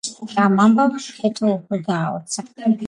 [0.43, 2.51] ამ ამბავმა ქეთო უფრო გააოცა.